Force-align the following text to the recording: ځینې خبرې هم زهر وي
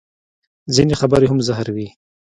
ځینې 0.75 0.93
خبرې 1.01 1.27
هم 1.31 1.39
زهر 1.47 1.67
وي 1.75 1.87